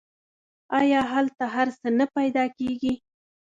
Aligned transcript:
آیا 0.79 1.01
هلته 1.13 1.43
هر 1.55 1.67
څه 1.79 1.87
نه 1.99 2.05
پیدا 2.17 2.43
کیږي؟ 2.57 2.93